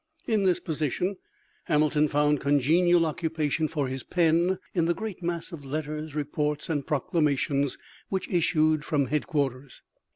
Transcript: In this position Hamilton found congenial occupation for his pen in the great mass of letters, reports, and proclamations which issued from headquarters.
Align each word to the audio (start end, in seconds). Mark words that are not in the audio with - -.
In 0.25 0.45
this 0.45 0.59
position 0.59 1.17
Hamilton 1.65 2.07
found 2.07 2.39
congenial 2.39 3.05
occupation 3.05 3.67
for 3.67 3.87
his 3.87 4.01
pen 4.03 4.57
in 4.73 4.85
the 4.85 4.95
great 4.95 5.21
mass 5.21 5.51
of 5.51 5.63
letters, 5.63 6.15
reports, 6.15 6.69
and 6.69 6.87
proclamations 6.87 7.77
which 8.09 8.27
issued 8.27 8.83
from 8.83 9.05
headquarters. 9.05 9.83